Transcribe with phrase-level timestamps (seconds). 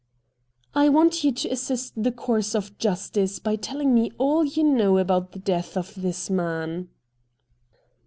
[0.73, 4.97] 'I want you to assist the course of justice by telling me all you know
[4.97, 6.89] about the death of this man.'